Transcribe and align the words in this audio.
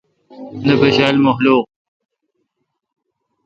نہ 0.65 0.73
پشا 0.79 1.07
ل 1.13 1.17
مخلوق۔ 1.25 1.65